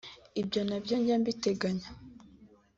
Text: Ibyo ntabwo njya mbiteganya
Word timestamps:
Ibyo 0.41 0.59
ntabwo 0.67 0.93
njya 0.99 1.15
mbiteganya 1.21 1.87